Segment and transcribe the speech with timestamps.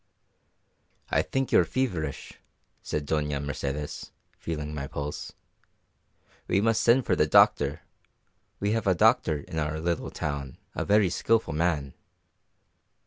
[1.11, 2.33] "I think you are feverish,"
[2.81, 5.33] said Doña Mercedes, feeling my pulse.
[6.47, 7.81] "We must send for the doctor
[8.59, 11.93] we have a doctor in our little town, a very skilful man."